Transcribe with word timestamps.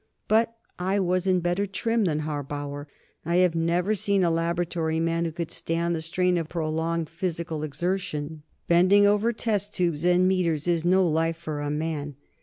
But 0.27 0.55
I 0.79 0.99
was 0.99 1.27
in 1.27 1.41
better 1.41 1.67
trim 1.67 2.05
than 2.05 2.21
Harbauer. 2.21 2.87
I 3.23 3.35
have 3.35 3.53
never 3.53 3.93
seen 3.93 4.23
a 4.23 4.31
laboratory 4.31 4.99
man 4.99 5.25
who 5.25 5.31
could 5.31 5.51
stand 5.51 5.93
the 5.95 6.01
strain 6.01 6.39
of 6.39 6.49
prolonged 6.49 7.07
physical 7.07 7.61
exertion. 7.61 8.41
Bending 8.67 9.05
over 9.05 9.31
test 9.31 9.75
tubes 9.75 10.03
and 10.03 10.27
meters 10.27 10.67
is 10.67 10.83
no 10.83 11.07
life 11.07 11.37
for 11.37 11.61
a 11.61 11.69
man. 11.69 12.15